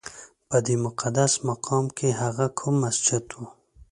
[0.49, 3.43] په دې مقدس مقام کې هغه کوم مسجد و؟